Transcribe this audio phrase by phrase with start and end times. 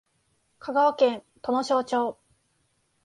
[0.57, 2.17] 香川県土庄町